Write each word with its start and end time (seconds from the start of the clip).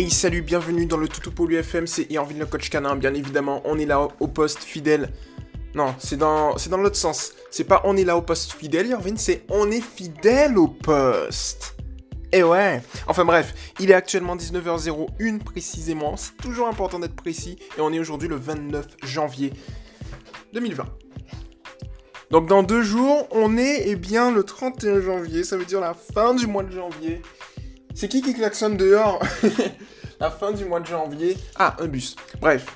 Et 0.00 0.08
salut, 0.08 0.40
bienvenue 0.40 0.86
dans 0.86 0.96
le 0.96 1.08
Toutou 1.08 1.30
pour 1.30 1.46
l'UFM, 1.46 1.86
c'est 1.86 2.10
Irvine 2.10 2.38
le 2.38 2.46
coach 2.46 2.70
canin, 2.70 2.96
bien 2.96 3.12
évidemment, 3.12 3.60
on 3.66 3.78
est 3.78 3.84
là 3.84 4.08
au 4.18 4.28
poste 4.28 4.60
fidèle. 4.60 5.10
Non, 5.74 5.94
c'est 5.98 6.16
dans, 6.16 6.56
c'est 6.56 6.70
dans 6.70 6.78
l'autre 6.78 6.96
sens. 6.96 7.34
C'est 7.50 7.64
pas 7.64 7.82
on 7.84 7.98
est 7.98 8.04
là 8.04 8.16
au 8.16 8.22
poste 8.22 8.52
fidèle, 8.52 8.86
Irvine, 8.86 9.18
c'est 9.18 9.44
on 9.50 9.70
est 9.70 9.82
fidèle 9.82 10.56
au 10.56 10.68
poste. 10.68 11.76
Et 12.32 12.42
ouais. 12.42 12.80
Enfin 13.08 13.26
bref, 13.26 13.52
il 13.78 13.90
est 13.90 13.94
actuellement 13.94 14.36
19h01 14.36 15.38
précisément. 15.40 16.16
C'est 16.16 16.34
toujours 16.38 16.68
important 16.68 16.98
d'être 16.98 17.14
précis. 17.16 17.58
Et 17.76 17.82
on 17.82 17.92
est 17.92 17.98
aujourd'hui 17.98 18.28
le 18.28 18.36
29 18.36 18.86
janvier 19.02 19.52
2020. 20.54 20.86
Donc 22.30 22.48
dans 22.48 22.62
deux 22.62 22.82
jours, 22.82 23.28
on 23.32 23.58
est 23.58 23.82
eh 23.84 23.96
bien 23.96 24.30
le 24.30 24.44
31 24.44 25.02
janvier. 25.02 25.44
Ça 25.44 25.58
veut 25.58 25.66
dire 25.66 25.80
la 25.80 25.92
fin 25.92 26.32
du 26.32 26.46
mois 26.46 26.62
de 26.62 26.72
janvier. 26.72 27.20
C'est 27.94 28.08
qui 28.08 28.22
qui 28.22 28.34
klaxonne 28.34 28.76
dehors 28.76 29.20
La 30.20 30.30
fin 30.30 30.52
du 30.52 30.66
mois 30.66 30.80
de 30.80 30.86
janvier. 30.86 31.36
Ah, 31.56 31.76
un 31.80 31.86
bus. 31.86 32.14
Bref. 32.40 32.66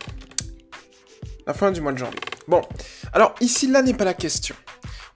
La 1.47 1.53
fin 1.53 1.71
du 1.73 1.81
mois 1.83 1.93
de 1.93 1.99
janvier. 1.99 2.21
Bon. 2.49 2.63
Alors 3.13 3.35
ici, 3.41 3.67
là 3.67 3.83
n'est 3.83 3.95
pas 3.95 4.05
la 4.05 4.15
question. 4.15 4.55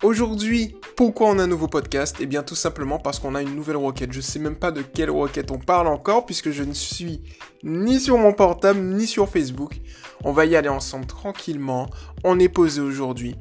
Aujourd'hui, 0.03 0.77
pourquoi 0.97 1.31
on 1.31 1.39
a 1.39 1.45
un 1.45 1.47
nouveau 1.47 1.69
podcast? 1.69 2.17
Eh 2.21 2.27
bien 2.27 2.43
tout 2.43 2.55
simplement 2.55 2.99
parce 2.99 3.19
qu'on 3.19 3.35
a 3.35 3.43
une 3.43 3.57
nouvelle 3.57 3.79
requête. 3.79 4.13
Je 4.13 4.21
sais 4.21 4.39
même 4.39 4.57
pas 4.57 4.71
de 4.71 4.83
quelle 4.83 5.11
requête 5.11 5.51
on 5.51 5.59
parle 5.59 5.89
encore 5.89 6.27
puisque 6.27 6.51
je 6.51 6.63
ne 6.63 6.75
suis 6.75 7.23
ni 7.65 7.99
sur 7.99 8.19
mon 8.19 8.33
portable 8.33 8.79
ni 8.79 9.07
sur 9.07 9.29
Facebook. 9.29 9.81
On 10.23 10.33
va 10.33 10.45
y 10.45 10.55
aller 10.55 10.69
ensemble 10.69 11.07
tranquillement. 11.07 11.89
On 12.25 12.39
est 12.39 12.49
posé 12.49 12.81
aujourd'hui. 12.81 13.37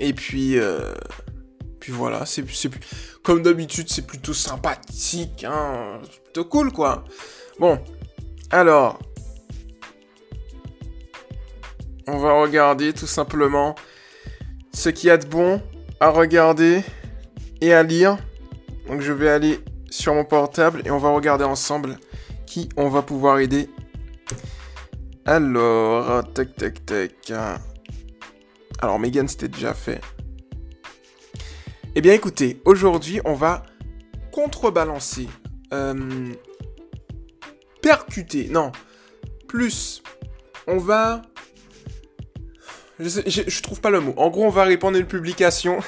Et 0.00 0.14
puis 0.14 0.58
euh, 0.58 0.94
puis 1.80 1.92
voilà, 1.92 2.26
c'est 2.26 2.44
comme 3.22 3.42
d'habitude, 3.42 3.88
c'est 3.88 4.06
plutôt 4.06 4.34
sympathique 4.34 5.44
hein, 5.44 6.00
c'est 6.04 6.22
plutôt 6.22 6.44
cool 6.44 6.72
quoi. 6.72 7.04
Bon. 7.58 7.78
Alors, 8.52 8.98
on 12.06 12.18
va 12.18 12.40
regarder 12.40 12.92
tout 12.92 13.06
simplement 13.06 13.74
ce 14.72 14.88
qu'il 14.88 15.08
y 15.08 15.10
a 15.10 15.16
de 15.16 15.26
bon 15.26 15.62
à 16.00 16.10
regarder 16.10 16.82
et 17.60 17.72
à 17.72 17.82
lire. 17.82 18.18
Donc 18.88 19.00
je 19.00 19.12
vais 19.12 19.28
aller 19.28 19.60
sur 19.88 20.14
mon 20.14 20.24
portable 20.24 20.82
et 20.84 20.90
on 20.90 20.98
va 20.98 21.10
regarder 21.10 21.44
ensemble 21.44 21.98
qui 22.46 22.68
on 22.76 22.88
va 22.88 23.02
pouvoir 23.02 23.38
aider. 23.38 23.68
Alors, 25.24 26.24
tac 26.32 26.56
tac 26.56 26.84
tac. 26.84 27.32
Alors 28.80 28.98
Megan 28.98 29.28
c'était 29.28 29.48
déjà 29.48 29.74
fait. 29.74 30.00
Eh 31.96 32.00
bien 32.00 32.12
écoutez, 32.12 32.60
aujourd'hui 32.64 33.20
on 33.24 33.34
va 33.34 33.64
contrebalancer, 34.32 35.28
euh, 35.72 36.32
percuter, 37.82 38.48
non, 38.48 38.70
plus, 39.48 40.02
on 40.68 40.78
va 40.78 41.22
je, 43.00 43.62
trouve 43.62 43.80
pas 43.80 43.90
le 43.90 44.00
mot. 44.00 44.14
En 44.16 44.28
gros, 44.28 44.44
on 44.44 44.50
va 44.50 44.64
répondre 44.64 44.96
à 44.96 45.00
une 45.00 45.06
publication 45.06 45.80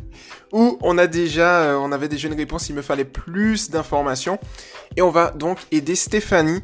où 0.52 0.78
on 0.82 0.98
a 0.98 1.06
déjà, 1.06 1.62
euh, 1.62 1.76
on 1.76 1.92
avait 1.92 2.08
déjà 2.08 2.28
une 2.28 2.34
réponse, 2.34 2.68
il 2.68 2.74
me 2.74 2.82
fallait 2.82 3.04
plus 3.04 3.70
d'informations. 3.70 4.38
Et 4.96 5.02
on 5.02 5.10
va 5.10 5.30
donc 5.30 5.58
aider 5.70 5.94
Stéphanie, 5.94 6.62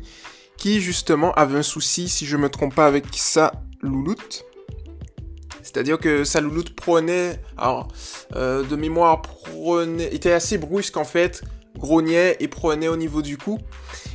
qui 0.56 0.81
justement 0.81 1.33
avait 1.33 1.59
un 1.59 1.62
souci, 1.62 2.09
si 2.09 2.27
je 2.27 2.37
me 2.37 2.48
trompe 2.48 2.75
pas, 2.75 2.87
avec 2.87 3.06
sa 3.12 3.53
louloute. 3.81 4.45
C'est-à-dire 5.75 5.98
que 5.98 6.22
sa 6.22 6.41
louloute 6.41 6.77
prenait, 6.77 7.41
alors, 7.58 7.89
euh, 8.36 8.62
de 8.62 8.77
mémoire, 8.77 9.22
prenait, 9.22 10.14
était 10.14 10.31
assez 10.31 10.56
brusque 10.56 10.97
en 10.97 11.05
fait, 11.05 11.42
grognait 11.77 12.36
et 12.39 12.47
prenait 12.47 12.86
au 12.86 12.97
niveau 12.97 13.22
du 13.22 13.36
cou. 13.36 13.58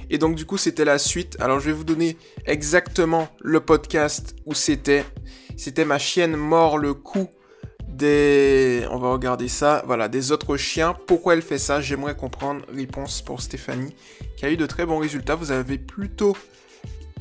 Et 0.10 0.18
donc 0.18 0.36
du 0.36 0.46
coup 0.46 0.58
c'était 0.58 0.86
la 0.86 0.98
suite. 0.98 1.36
Alors 1.42 1.60
je 1.60 1.66
vais 1.66 1.74
vous 1.74 1.84
donner 1.84 2.18
exactement 2.46 3.28
le 3.42 3.60
podcast 3.60 4.36
où 4.46 4.54
c'était. 4.54 5.04
C'était 5.58 5.84
ma 5.84 6.00
chienne 6.00 6.38
mord 6.38 6.78
le 6.78 6.94
cou 6.94 7.28
des... 7.90 8.86
On 8.92 8.98
va 8.98 9.12
regarder 9.12 9.50
ça. 9.50 9.84
Voilà, 9.86 10.08
des 10.08 10.32
autres 10.32 10.56
chiens. 10.56 10.96
Pourquoi 11.06 11.34
elle 11.34 11.42
fait 11.42 11.58
ça? 11.58 11.82
J'aimerais 11.82 12.16
comprendre. 12.16 12.62
Réponse 12.74 13.22
pour 13.22 13.42
Stéphanie, 13.42 13.94
qui 14.38 14.46
a 14.46 14.50
eu 14.50 14.56
de 14.56 14.66
très 14.66 14.86
bons 14.86 15.00
résultats. 15.00 15.36
Vous 15.36 15.52
avez 15.52 15.78
plutôt 15.78 16.38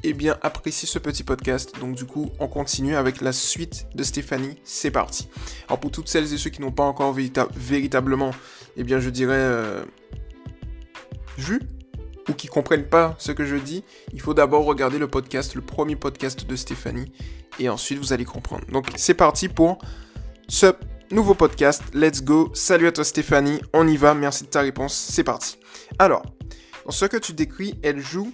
eh 0.05 0.13
bien, 0.13 0.39
apprécié 0.43 0.89
ce 0.89 0.99
petit 0.99 1.25
podcast. 1.25 1.79
Donc 1.81 1.95
du 1.95 2.05
coup, 2.05 2.31
on 2.39 2.49
continue 2.49 2.97
avec 2.97 3.21
la 3.21 3.33
suite 3.33 3.87
de 3.95 4.03
Stéphanie. 4.03 4.57
C'est 4.65 4.91
parti. 4.91 5.29
Alors 5.69 5.81
pour 5.81 5.91
toutes 5.91 6.09
celles 6.09 6.33
et 6.33 6.39
ceux 6.39 6.51
qui 6.51 6.61
n'ont 6.61 6.73
pas 6.73 6.85
encore 6.85 7.13
véritablement, 7.13 8.31
eh 8.77 8.85
bien, 8.85 9.01
je 9.01 9.11
dirais... 9.11 9.35
Euh, 9.37 9.85
vu 11.39 11.61
ou 12.29 12.35
qui 12.35 12.47
comprennent 12.47 12.89
pas 12.89 13.15
ce 13.19 13.33
que 13.33 13.47
je 13.47 13.57
dis, 13.57 13.85
il 14.13 14.21
faut 14.21 14.35
d'abord 14.35 14.65
regarder 14.65 14.99
le 14.99 15.09
podcast, 15.09 15.55
le 15.55 15.63
premier 15.63 15.97
podcast 15.97 16.47
de 16.47 16.57
Stéphanie, 16.57 17.11
et 17.59 17.71
ensuite 17.71 17.99
vous 17.99 18.13
allez 18.13 18.27
comprendre. 18.27 18.65
Donc 18.71 18.89
c'est 18.97 19.15
parti 19.15 19.49
pour 19.49 19.79
ce 20.47 20.75
nouveau 21.11 21.35
podcast. 21.35 21.83
Let's 21.95 22.23
go. 22.23 22.51
Salut 22.53 22.89
à 22.89 22.93
toi 22.93 23.05
Stéphanie, 23.05 23.63
on 23.73 23.89
y 23.89 23.97
va, 23.97 24.13
merci 24.13 24.45
de 24.45 24.49
ta 24.49 24.61
réponse, 24.61 24.95
c'est 24.95 25.25
parti. 25.25 25.57
Alors, 25.99 26.23
dans 26.85 26.93
ce 26.93 27.07
que 27.07 27.17
tu 27.17 27.33
décris, 27.33 27.79
elle 27.83 28.01
joue... 28.01 28.33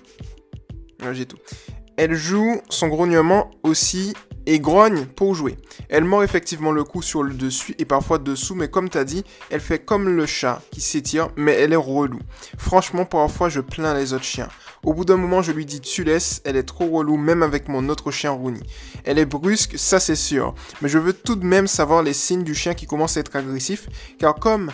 Elle 1.97 2.15
joue 2.15 2.61
son 2.69 2.89
grognement 2.89 3.51
aussi 3.63 4.15
et 4.47 4.61
grogne 4.61 5.07
pour 5.07 5.35
jouer. 5.35 5.57
Elle 5.89 6.05
mord 6.05 6.23
effectivement 6.23 6.73
le 6.73 6.85
cou 6.85 7.03
sur 7.03 7.23
le 7.23 7.35
dessus 7.35 7.75
et 7.79 7.85
parfois 7.85 8.19
dessous, 8.19 8.55
mais 8.55 8.69
comme 8.69 8.89
t'as 8.89 9.05
dit, 9.05 9.25
elle 9.51 9.61
fait 9.61 9.79
comme 9.79 10.09
le 10.09 10.27
chat 10.27 10.61
qui 10.71 10.81
s'étire, 10.81 11.29
mais 11.37 11.53
elle 11.53 11.73
est 11.73 11.77
relou. 11.77 12.19
Franchement, 12.59 13.05
parfois 13.05 13.49
je 13.49 13.61
plains 13.61 13.95
les 13.95 14.13
autres 14.13 14.25
chiens. 14.25 14.49
Au 14.85 14.93
bout 14.93 15.07
d'un 15.07 15.17
moment, 15.17 15.41
je 15.41 15.53
lui 15.53 15.65
dis 15.65 15.81
tu 15.81 16.05
laisses, 16.05 16.43
elle 16.45 16.57
est 16.57 16.65
trop 16.65 16.87
relou, 16.87 17.17
même 17.17 17.43
avec 17.43 17.69
mon 17.69 17.89
autre 17.89 18.11
chien 18.11 18.33
Rooney. 18.33 18.61
Elle 19.05 19.19
est 19.19 19.25
brusque, 19.25 19.79
ça 19.79 19.99
c'est 19.99 20.17
sûr, 20.17 20.55
mais 20.83 20.89
je 20.89 20.99
veux 20.99 21.15
tout 21.15 21.37
de 21.37 21.47
même 21.47 21.67
savoir 21.67 22.03
les 22.03 22.13
signes 22.13 22.45
du 22.45 22.55
chien 22.55 22.75
qui 22.75 22.87
commence 22.87 23.17
à 23.17 23.21
être 23.21 23.35
agressif, 23.35 23.89
car 24.19 24.35
comme, 24.35 24.71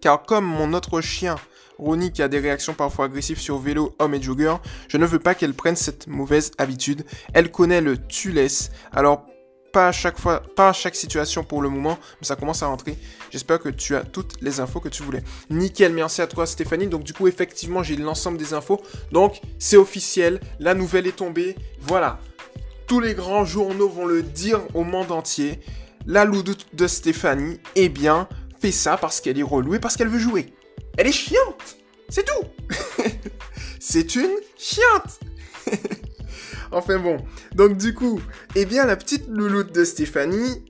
car 0.00 0.22
comme 0.22 0.46
mon 0.46 0.72
autre 0.72 1.02
chien 1.02 1.36
Ronnie 1.78 2.12
qui 2.12 2.22
a 2.22 2.28
des 2.28 2.40
réactions 2.40 2.74
parfois 2.74 3.06
agressives 3.06 3.40
sur 3.40 3.58
vélo, 3.58 3.94
homme 3.98 4.14
et 4.14 4.22
jogger, 4.22 4.56
je 4.88 4.96
ne 4.96 5.06
veux 5.06 5.18
pas 5.18 5.34
qu'elle 5.34 5.54
prenne 5.54 5.76
cette 5.76 6.06
mauvaise 6.06 6.50
habitude. 6.58 7.04
Elle 7.32 7.50
connaît 7.50 7.80
le 7.80 7.96
tu 7.96 8.32
laisses, 8.32 8.70
alors 8.92 9.26
pas 9.72 9.88
à 9.88 9.92
chaque 9.92 10.18
fois, 10.18 10.42
pas 10.56 10.70
à 10.70 10.72
chaque 10.72 10.96
situation 10.96 11.44
pour 11.44 11.62
le 11.62 11.68
moment, 11.68 11.98
mais 12.20 12.26
ça 12.26 12.36
commence 12.36 12.62
à 12.62 12.66
rentrer. 12.66 12.98
J'espère 13.30 13.58
que 13.58 13.68
tu 13.68 13.94
as 13.94 14.00
toutes 14.00 14.40
les 14.40 14.60
infos 14.60 14.80
que 14.80 14.88
tu 14.88 15.02
voulais. 15.02 15.22
Nickel, 15.50 15.92
merci 15.92 16.22
à 16.22 16.26
toi 16.26 16.46
Stéphanie. 16.46 16.86
Donc 16.86 17.04
du 17.04 17.12
coup, 17.12 17.28
effectivement, 17.28 17.82
j'ai 17.82 17.96
l'ensemble 17.96 18.38
des 18.38 18.54
infos. 18.54 18.80
Donc 19.12 19.40
c'est 19.58 19.76
officiel, 19.76 20.40
la 20.58 20.74
nouvelle 20.74 21.06
est 21.06 21.16
tombée. 21.16 21.56
Voilà, 21.80 22.18
tous 22.86 23.00
les 23.00 23.14
grands 23.14 23.44
journaux 23.44 23.88
vont 23.88 24.06
le 24.06 24.22
dire 24.22 24.60
au 24.74 24.84
monde 24.84 25.12
entier. 25.12 25.60
La 26.06 26.24
loudoute 26.24 26.68
de 26.72 26.86
Stéphanie, 26.86 27.60
eh 27.74 27.90
bien, 27.90 28.28
fait 28.60 28.72
ça 28.72 28.96
parce 28.96 29.20
qu'elle 29.20 29.38
est 29.38 29.42
relou 29.42 29.74
et 29.74 29.78
parce 29.78 29.96
qu'elle 29.96 30.08
veut 30.08 30.18
jouer. 30.18 30.54
Elle 30.98 31.06
est 31.06 31.12
chiante. 31.12 31.76
C'est 32.08 32.26
tout. 32.26 32.46
c'est 33.80 34.16
une 34.16 34.36
chiante. 34.58 35.20
enfin 36.72 36.98
bon. 36.98 37.18
Donc 37.54 37.76
du 37.76 37.94
coup, 37.94 38.20
eh 38.56 38.66
bien 38.66 38.84
la 38.84 38.96
petite 38.96 39.28
louloute 39.28 39.72
de 39.72 39.84
Stéphanie, 39.84 40.64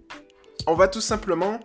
on 0.66 0.74
va 0.74 0.86
tout 0.86 1.00
simplement 1.00 1.60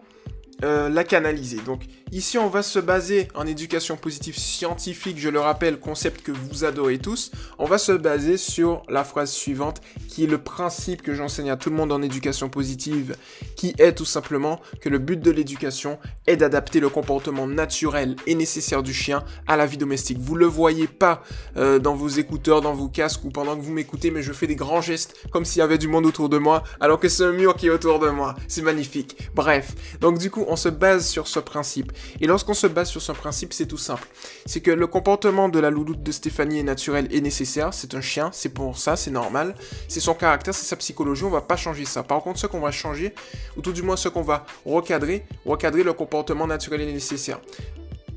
euh, 0.64 0.88
la 0.88 1.04
canaliser. 1.04 1.58
Donc 1.66 1.84
ici, 2.14 2.38
on 2.38 2.48
va 2.48 2.62
se 2.62 2.80
baser 2.80 3.28
en 3.34 3.48
éducation 3.48 3.98
positive 3.98 4.38
scientifique, 4.38 5.18
je 5.18 5.30
le 5.30 5.40
rappelle, 5.40 5.80
concept 5.80 6.22
que 6.22 6.32
vous 6.32 6.64
adorez 6.64 7.00
tous. 7.00 7.32
On 7.58 7.66
va 7.66 7.78
se 7.78 7.92
baser 7.92 8.38
sur 8.38 8.84
la 8.88 9.04
phrase 9.04 9.32
suivante, 9.32 9.82
qui 10.08 10.24
est 10.24 10.28
le 10.28 10.38
principe 10.38 11.02
que 11.02 11.14
j'enseigne 11.16 11.50
à 11.50 11.58
tout 11.58 11.70
le 11.70 11.76
monde 11.76 11.92
en 11.92 12.02
éducation 12.02 12.50
positive, 12.50 13.16
qui 13.56 13.74
est 13.80 13.94
tout 13.94 14.06
simplement 14.06 14.62
que 14.80 14.90
le 14.90 15.00
but 15.00 15.20
de 15.20 15.32
l'éducation 15.32 15.98
est 16.28 16.38
d'adapter 16.38 16.80
le 16.80 16.90
comportement 16.90 17.48
naturel 17.48 18.16
et 18.28 18.36
nécessaire 18.36 18.84
du 18.84 18.94
chien 18.94 19.24
à 19.48 19.58
la 19.58 19.66
vie 19.66 19.78
domestique. 19.78 20.20
Vous 20.20 20.36
le 20.36 20.46
voyez 20.46 20.88
pas 20.88 21.24
euh, 21.58 21.80
dans 21.80 21.96
vos 21.96 22.10
écouteurs, 22.10 22.62
dans 22.62 22.74
vos 22.74 22.90
casques 22.90 23.24
ou 23.26 23.32
pendant 23.32 23.56
que 23.56 23.62
vous 23.62 23.74
m'écoutez, 23.74 24.12
mais 24.12 24.22
je 24.22 24.34
fais 24.34 24.48
des 24.48 24.56
grands 24.56 24.82
gestes 24.82 25.16
comme 25.32 25.46
s'il 25.46 25.60
y 25.60 25.64
avait 25.64 25.80
du 25.80 25.88
monde 25.88 26.06
autour 26.06 26.30
de 26.30 26.38
moi, 26.38 26.64
alors 26.80 27.00
que 27.00 27.10
c'est 27.10 27.24
un 27.24 27.32
mur 27.32 27.56
qui 27.56 27.68
est 27.68 27.72
autour 27.72 27.98
de 27.98 28.10
moi. 28.10 28.36
C'est 28.48 28.62
magnifique. 28.62 29.18
Bref, 29.34 29.74
donc 30.00 30.20
du 30.20 30.30
coup, 30.30 30.46
on 30.48 30.56
se 30.56 30.70
base 30.70 31.08
sur 31.08 31.28
ce 31.28 31.40
principe. 31.40 31.92
Et 32.22 32.28
lorsqu'on 32.28 32.54
se 32.54 32.68
base 32.68 32.90
sur 32.90 33.02
ce 33.02 33.12
principe, 33.12 33.54
c'est 33.54 33.66
tout 33.66 33.78
simple. 33.78 34.08
C'est 34.46 34.62
que 34.62 34.72
le 34.72 34.88
comportement 34.88 35.50
de 35.50 35.60
la 35.60 35.70
louloute 35.70 36.04
de 36.04 36.12
Stéphanie 36.12 36.60
est 36.60 36.64
naturel 36.64 37.08
et 37.12 37.22
nécessaire. 37.22 37.74
C'est 37.74 37.96
un 37.96 38.02
chien, 38.02 38.30
c'est 38.34 38.50
pour 38.50 38.78
ça, 38.78 38.96
c'est 38.96 39.12
normal. 39.12 39.56
C'est 39.88 40.00
son 40.00 40.14
caractère, 40.14 40.54
c'est 40.54 40.66
sa 40.66 40.76
psychologie, 40.76 41.24
on 41.24 41.30
va 41.30 41.42
pas 41.42 41.58
changer 41.58 41.86
ça. 41.86 42.04
Par 42.04 42.22
contre, 42.22 42.40
ce 42.40 42.48
qu'on 42.48 42.60
va 42.60 42.72
changer, 42.72 43.14
ou 43.58 43.62
tout 43.62 43.74
du 43.74 43.82
moins 43.82 43.98
ce 43.98 44.10
qu'on 44.10 44.22
va 44.22 44.46
recadrer, 44.66 45.26
recadrer 45.46 45.84
le 45.84 45.94
comportement 45.94 46.48
naturel 46.48 46.82
et 46.82 46.92
nécessaire 46.92 47.40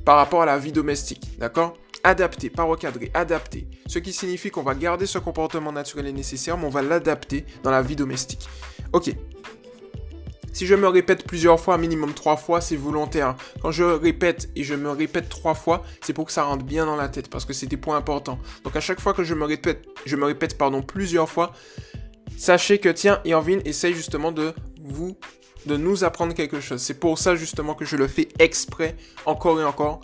par 0.05 0.17
rapport 0.17 0.43
à 0.43 0.47
la 0.47 0.57
vie 0.57 0.73
domestique, 0.73 1.37
d'accord? 1.39 1.77
Adapter, 2.05 2.51
pas 2.51 2.63
recadrer, 2.63 3.11
adapter. 3.15 3.67
Ce 3.89 3.99
qui 3.99 4.13
signifie 4.13 4.51
qu'on 4.51 4.63
va 4.63 4.77
garder 4.77 5.07
ce 5.07 5.19
comportement 5.19 5.73
naturel 5.73 6.07
et 6.07 6.13
nécessaire, 6.13 6.57
mais 6.57 6.67
on 6.67 6.71
va 6.71 6.83
l'adapter 6.83 7.45
dans 7.65 7.73
la 7.73 7.83
vie 7.83 7.97
domestique. 7.97 8.49
Ok, 8.93 9.13
Si 10.57 10.67
je 10.67 10.75
me 10.75 10.89
répète 10.89 11.27
plusieurs 11.27 11.61
fois, 11.61 11.77
minimum 11.77 12.15
trois 12.15 12.39
fois, 12.39 12.63
c'est 12.63 12.77
volontaire. 12.77 13.37
Quand 13.61 13.73
je 13.73 13.85
répète 13.85 14.49
et 14.57 14.65
je 14.65 14.75
me 14.75 14.89
répète 14.89 15.29
trois 15.29 15.53
fois, 15.53 15.85
c'est 16.01 16.15
pour 16.15 16.25
que 16.25 16.33
ça 16.33 16.45
rentre 16.45 16.65
bien 16.65 16.87
dans 16.87 16.97
la 16.97 17.11
tête 17.11 17.29
parce 17.29 17.45
que 17.45 17.53
c'est 17.53 17.67
des 17.67 17.77
points 17.77 17.99
importants. 17.99 18.39
Donc 18.65 18.75
à 18.75 18.81
chaque 18.81 18.99
fois 18.99 19.13
que 19.13 19.23
je 19.23 19.35
me 19.35 19.45
répète, 19.45 19.87
je 20.07 20.17
me 20.17 20.25
répète 20.25 20.57
pardon 20.57 20.81
plusieurs 20.81 21.29
fois, 21.29 21.53
sachez 22.39 22.79
que 22.79 22.89
tiens, 22.89 23.21
Irvine 23.27 23.61
essaye 23.67 23.93
justement 23.93 24.33
de 24.33 24.55
vous 24.83 25.19
de 25.67 25.77
nous 25.77 26.05
apprendre 26.05 26.33
quelque 26.33 26.61
chose. 26.61 26.81
C'est 26.81 26.99
pour 26.99 27.19
ça 27.19 27.37
justement 27.37 27.75
que 27.75 27.85
je 27.85 27.97
le 27.97 28.09
fais 28.09 28.29
exprès 28.39 28.97
encore 29.27 29.61
et 29.61 29.65
encore 29.65 30.01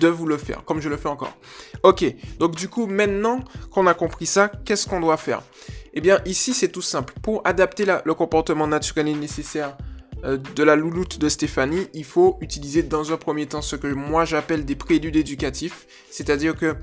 de 0.00 0.08
vous 0.08 0.24
le 0.24 0.38
faire, 0.38 0.64
comme 0.64 0.80
je 0.80 0.88
le 0.88 0.96
fais 0.96 1.10
encore. 1.10 1.36
Ok, 1.82 2.06
donc 2.38 2.56
du 2.56 2.68
coup, 2.68 2.86
maintenant 2.86 3.44
qu'on 3.70 3.86
a 3.86 3.92
compris 3.92 4.24
ça, 4.24 4.50
qu'est-ce 4.64 4.86
qu'on 4.86 5.00
doit 5.00 5.18
faire? 5.18 5.42
Eh 5.92 6.00
bien, 6.00 6.20
ici, 6.24 6.54
c'est 6.54 6.68
tout 6.68 6.82
simple. 6.82 7.12
Pour 7.20 7.42
adapter 7.44 7.84
le 7.84 8.14
comportement 8.14 8.68
naturel 8.68 9.08
et 9.08 9.14
nécessaire 9.14 9.76
euh, 10.24 10.36
de 10.36 10.62
la 10.62 10.76
louloute 10.76 11.18
de 11.18 11.28
Stéphanie, 11.28 11.88
il 11.94 12.04
faut 12.04 12.36
utiliser 12.40 12.82
dans 12.82 13.12
un 13.12 13.16
premier 13.16 13.46
temps 13.46 13.62
ce 13.62 13.76
que 13.76 13.86
moi 13.86 14.24
j'appelle 14.24 14.64
des 14.64 14.76
préludes 14.76 15.16
éducatifs. 15.16 15.86
C'est-à-dire 16.10 16.56
que 16.56 16.76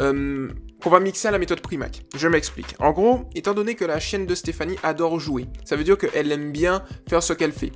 euh, 0.00 0.48
qu'on 0.82 0.90
va 0.90 1.00
mixer 1.00 1.26
à 1.28 1.30
la 1.32 1.38
méthode 1.38 1.60
Primac. 1.60 2.02
Je 2.14 2.28
m'explique. 2.28 2.76
En 2.78 2.92
gros, 2.92 3.24
étant 3.34 3.52
donné 3.52 3.74
que 3.74 3.84
la 3.84 3.98
chienne 3.98 4.26
de 4.26 4.34
Stéphanie 4.34 4.76
adore 4.84 5.18
jouer, 5.18 5.46
ça 5.64 5.74
veut 5.74 5.82
dire 5.82 5.98
qu'elle 5.98 6.30
aime 6.30 6.52
bien 6.52 6.84
faire 7.08 7.22
ce 7.22 7.32
qu'elle 7.32 7.52
fait. 7.52 7.72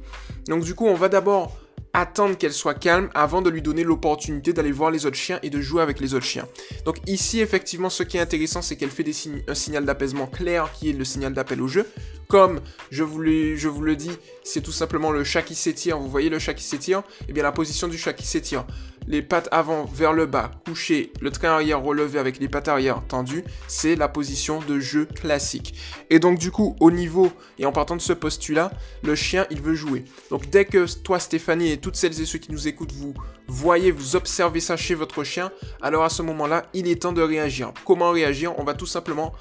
Donc 0.46 0.62
du 0.62 0.74
coup, 0.74 0.86
on 0.86 0.94
va 0.94 1.08
d'abord 1.08 1.56
attendre 1.94 2.38
qu'elle 2.38 2.52
soit 2.52 2.74
calme 2.74 3.10
avant 3.14 3.42
de 3.42 3.50
lui 3.50 3.60
donner 3.60 3.84
l'opportunité 3.84 4.52
d'aller 4.52 4.72
voir 4.72 4.90
les 4.90 5.04
autres 5.04 5.16
chiens 5.16 5.38
et 5.42 5.50
de 5.50 5.60
jouer 5.60 5.82
avec 5.82 6.00
les 6.00 6.14
autres 6.14 6.24
chiens. 6.24 6.46
Donc 6.86 6.96
ici, 7.06 7.40
effectivement, 7.40 7.90
ce 7.90 8.02
qui 8.02 8.16
est 8.16 8.20
intéressant, 8.20 8.62
c'est 8.62 8.76
qu'elle 8.76 8.90
fait 8.90 9.04
un 9.48 9.54
signal 9.54 9.84
d'apaisement 9.84 10.26
clair 10.26 10.70
qui 10.72 10.90
est 10.90 10.94
le 10.94 11.04
signal 11.04 11.34
d'appel 11.34 11.60
au 11.60 11.68
jeu. 11.68 11.86
Comme 12.32 12.60
je 12.90 13.04
vous, 13.04 13.18
le 13.18 13.94
dis, 13.94 14.10
c'est 14.42 14.62
tout 14.62 14.72
simplement 14.72 15.10
le 15.10 15.22
chat 15.22 15.42
qui 15.42 15.54
s'étire. 15.54 15.98
Vous 15.98 16.08
voyez 16.08 16.30
le 16.30 16.38
chat 16.38 16.54
qui 16.54 16.64
s'étire? 16.64 17.02
Eh 17.28 17.32
bien 17.34 17.42
la 17.42 17.52
position 17.52 17.88
du 17.88 17.98
chat 17.98 18.14
qui 18.14 18.26
s'étire 18.26 18.64
les 19.06 19.20
pattes 19.20 19.50
avant 19.50 19.84
vers 19.84 20.14
le 20.14 20.24
bas, 20.24 20.50
couché, 20.64 21.12
le 21.20 21.30
train 21.30 21.50
arrière 21.50 21.82
relevé 21.82 22.18
avec 22.18 22.38
les 22.38 22.48
pattes 22.48 22.68
arrière 22.68 23.02
tendues, 23.06 23.44
c'est 23.68 23.96
la 23.96 24.08
position 24.08 24.60
de 24.60 24.80
jeu 24.80 25.04
classique. 25.04 25.74
Et 26.08 26.20
donc 26.20 26.38
du 26.38 26.50
coup, 26.50 26.74
au 26.80 26.90
niveau, 26.90 27.30
et 27.58 27.66
en 27.66 27.72
partant 27.72 27.96
de 27.96 28.00
ce 28.00 28.14
postulat, 28.14 28.72
le 29.02 29.14
chien, 29.14 29.46
il 29.50 29.60
veut 29.60 29.74
jouer. 29.74 30.06
Donc 30.30 30.48
dès 30.48 30.64
que 30.64 30.86
toi, 31.02 31.18
Stéphanie, 31.18 31.72
et 31.72 31.76
toutes 31.76 31.96
celles 31.96 32.18
et 32.18 32.24
ceux 32.24 32.38
qui 32.38 32.50
nous 32.50 32.66
écoutent, 32.66 32.92
vous 32.92 33.12
voyez, 33.46 33.90
vous 33.90 34.16
observez 34.16 34.60
ça 34.60 34.78
chez 34.78 34.94
votre 34.94 35.22
chien, 35.22 35.52
alors 35.82 36.04
à 36.04 36.08
ce 36.08 36.22
moment-là, 36.22 36.64
il 36.72 36.88
est 36.88 37.02
temps 37.02 37.12
de 37.12 37.20
réagir. 37.20 37.74
Comment 37.84 38.10
réagir? 38.10 38.58
On 38.58 38.64
va 38.64 38.72
tout 38.72 38.86
simplement... 38.86 39.34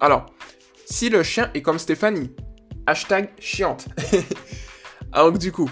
Alors, 0.00 0.26
si 0.86 1.08
le 1.08 1.22
chien 1.22 1.50
est 1.54 1.62
comme 1.62 1.78
Stéphanie, 1.78 2.30
hashtag 2.86 3.30
chiante. 3.38 3.86
alors 5.12 5.32
du 5.32 5.52
coup, 5.52 5.70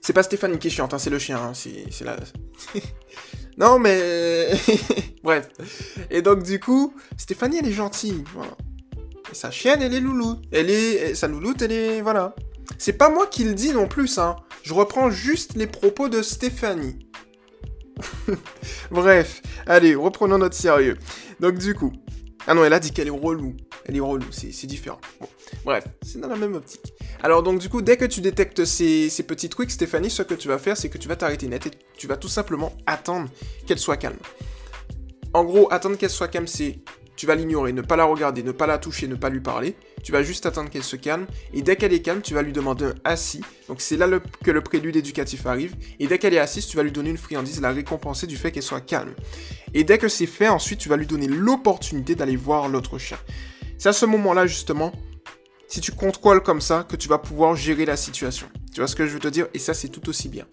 c'est 0.00 0.12
pas 0.12 0.22
Stéphanie 0.22 0.58
qui 0.58 0.68
est 0.68 0.70
chiante, 0.70 0.94
hein, 0.94 0.98
c'est 0.98 1.10
le 1.10 1.18
chien. 1.18 1.38
Hein, 1.38 1.52
non, 3.58 3.78
mais... 3.78 4.50
Bref. 5.22 5.48
Et 6.10 6.22
donc, 6.22 6.42
du 6.42 6.58
coup, 6.58 6.94
Stéphanie, 7.16 7.58
elle 7.58 7.68
est 7.68 7.72
gentille. 7.72 8.24
sa 9.32 9.50
chienne, 9.50 9.82
elle 9.82 9.94
est 9.94 10.00
loulou. 10.00 10.40
Elle 10.50 10.70
est... 10.70 11.14
Sa 11.14 11.28
louloute, 11.28 11.62
elle 11.62 11.72
est... 11.72 12.00
Voilà. 12.00 12.34
C'est 12.78 12.94
pas 12.94 13.10
moi 13.10 13.26
qui 13.26 13.44
le 13.44 13.54
dis 13.54 13.72
non 13.72 13.86
plus, 13.86 14.18
hein. 14.18 14.36
Je 14.62 14.74
reprends 14.74 15.10
juste 15.10 15.54
les 15.54 15.66
propos 15.66 16.08
de 16.08 16.22
Stéphanie. 16.22 16.98
Bref. 18.90 19.42
Allez, 19.66 19.94
reprenons 19.94 20.38
notre 20.38 20.56
sérieux. 20.56 20.96
Donc, 21.40 21.58
du 21.58 21.74
coup... 21.74 21.92
Ah 22.46 22.54
non, 22.54 22.64
elle 22.64 22.72
a 22.72 22.80
dit 22.80 22.90
qu'elle 22.90 23.08
est 23.08 23.10
relou. 23.10 23.54
Elle 23.90 23.96
est 23.96 24.00
relou, 24.00 24.26
c'est 24.30 24.68
différent. 24.68 25.00
Bref, 25.64 25.84
c'est 26.02 26.20
dans 26.20 26.28
la 26.28 26.36
même 26.36 26.54
optique. 26.54 26.94
Alors 27.24 27.42
donc 27.42 27.58
du 27.58 27.68
coup, 27.68 27.82
dès 27.82 27.96
que 27.96 28.04
tu 28.04 28.20
détectes 28.20 28.64
ces, 28.64 29.10
petits 29.26 29.48
trucs, 29.48 29.72
Stéphanie, 29.72 30.10
ce 30.10 30.22
que 30.22 30.34
tu 30.34 30.46
vas 30.46 30.58
faire, 30.58 30.76
c'est 30.76 30.88
que 30.88 30.96
tu 30.96 31.08
vas 31.08 31.16
t'arrêter 31.16 31.48
net 31.48 31.66
et 31.66 31.70
tu 31.96 32.06
vas 32.06 32.16
tout 32.16 32.28
simplement 32.28 32.72
attendre 32.86 33.28
qu'elle 33.66 33.80
soit 33.80 33.96
calme. 33.96 34.20
En 35.34 35.42
gros, 35.42 35.66
attendre 35.72 35.98
qu'elle 35.98 36.10
soit 36.10 36.28
calme, 36.28 36.46
c'est 36.46 36.78
tu 37.16 37.26
vas 37.26 37.34
l'ignorer, 37.34 37.72
ne 37.72 37.82
pas 37.82 37.96
la 37.96 38.04
regarder, 38.04 38.44
ne 38.44 38.52
pas 38.52 38.68
la 38.68 38.78
toucher, 38.78 39.08
ne 39.08 39.16
pas 39.16 39.28
lui 39.28 39.40
parler. 39.40 39.74
Tu 40.04 40.12
vas 40.12 40.22
juste 40.22 40.46
attendre 40.46 40.70
qu'elle 40.70 40.84
se 40.84 40.94
calme. 40.94 41.26
Et 41.52 41.62
dès 41.62 41.74
qu'elle 41.74 41.92
est 41.92 42.02
calme, 42.02 42.22
tu 42.22 42.32
vas 42.32 42.42
lui 42.42 42.52
demander 42.52 42.84
un 42.84 42.94
assis. 43.02 43.40
Donc 43.66 43.80
c'est 43.80 43.96
là 43.96 44.06
que 44.44 44.52
le 44.52 44.60
prélude 44.60 44.94
éducatif 44.94 45.46
arrive. 45.46 45.74
Et 45.98 46.06
dès 46.06 46.18
qu'elle 46.18 46.34
est 46.34 46.38
assise, 46.38 46.68
tu 46.68 46.76
vas 46.76 46.84
lui 46.84 46.92
donner 46.92 47.10
une 47.10 47.18
friandise, 47.18 47.60
la 47.60 47.72
récompenser 47.72 48.28
du 48.28 48.36
fait 48.36 48.52
qu'elle 48.52 48.62
soit 48.62 48.82
calme. 48.82 49.14
Et 49.74 49.82
dès 49.82 49.98
que 49.98 50.06
c'est 50.06 50.26
fait, 50.26 50.46
ensuite, 50.46 50.78
tu 50.78 50.88
vas 50.88 50.96
lui 50.96 51.08
donner 51.08 51.26
l'opportunité 51.26 52.14
d'aller 52.14 52.36
voir 52.36 52.68
l'autre 52.68 52.98
chien. 52.98 53.18
C'est 53.80 53.88
à 53.88 53.94
ce 53.94 54.04
moment-là, 54.04 54.46
justement, 54.46 54.92
si 55.66 55.80
tu 55.80 55.90
contrôles 55.92 56.42
comme 56.42 56.60
ça, 56.60 56.84
que 56.86 56.96
tu 56.96 57.08
vas 57.08 57.16
pouvoir 57.16 57.56
gérer 57.56 57.86
la 57.86 57.96
situation. 57.96 58.46
Tu 58.72 58.80
vois 58.80 58.88
ce 58.88 58.96
que 58.96 59.06
je 59.06 59.12
veux 59.12 59.20
te 59.20 59.28
dire? 59.28 59.48
Et 59.54 59.58
ça, 59.58 59.74
c'est 59.74 59.88
tout 59.88 60.08
aussi 60.08 60.28
bien. 60.28 60.46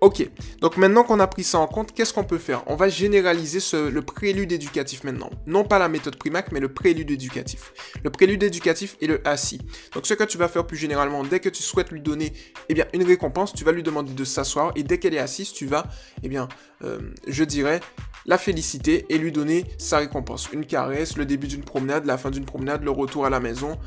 Ok, 0.00 0.28
donc 0.60 0.76
maintenant 0.76 1.02
qu'on 1.02 1.18
a 1.18 1.26
pris 1.26 1.42
ça 1.42 1.58
en 1.58 1.66
compte, 1.66 1.92
qu'est-ce 1.92 2.12
qu'on 2.12 2.24
peut 2.24 2.38
faire? 2.38 2.62
On 2.66 2.76
va 2.76 2.88
généraliser 2.88 3.58
le 3.72 4.00
prélude 4.00 4.52
éducatif 4.52 5.02
maintenant. 5.02 5.30
Non 5.46 5.64
pas 5.64 5.78
la 5.78 5.88
méthode 5.88 6.16
Primac, 6.16 6.52
mais 6.52 6.60
le 6.60 6.72
prélude 6.72 7.10
éducatif. 7.10 7.72
Le 8.04 8.10
prélude 8.10 8.42
éducatif 8.42 8.96
est 9.00 9.06
le 9.06 9.26
assis. 9.26 9.60
Donc 9.94 10.06
ce 10.06 10.14
que 10.14 10.24
tu 10.24 10.38
vas 10.38 10.48
faire 10.48 10.66
plus 10.66 10.76
généralement, 10.76 11.24
dès 11.24 11.40
que 11.40 11.48
tu 11.48 11.62
souhaites 11.62 11.90
lui 11.90 12.00
donner 12.00 12.32
eh 12.68 12.74
bien, 12.74 12.86
une 12.92 13.02
récompense, 13.02 13.52
tu 13.52 13.64
vas 13.64 13.72
lui 13.72 13.82
demander 13.82 14.12
de 14.12 14.24
s'asseoir 14.24 14.72
et 14.76 14.82
dès 14.82 14.98
qu'elle 14.98 15.14
est 15.14 15.18
assise, 15.18 15.52
tu 15.52 15.66
vas, 15.66 15.88
eh 16.22 16.28
bien, 16.28 16.48
euh, 16.84 17.00
je 17.26 17.42
dirais, 17.42 17.80
la 18.26 18.38
féliciter 18.38 19.06
et 19.08 19.18
lui 19.18 19.32
donner 19.32 19.64
sa 19.78 19.98
récompense. 19.98 20.48
Une 20.52 20.66
caresse, 20.66 21.16
le 21.16 21.26
début 21.26 21.48
d'une 21.48 21.64
promenade, 21.64 22.04
la 22.04 22.18
fin 22.18 22.30
d'une 22.30 22.44
promenade, 22.44 22.84
le 22.84 22.90
retour 22.90 23.26
à 23.26 23.30
la 23.30 23.40
maison, 23.40 23.78